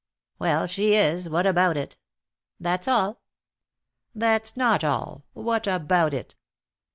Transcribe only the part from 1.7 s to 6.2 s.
it?" "That's all." "That's not all. What about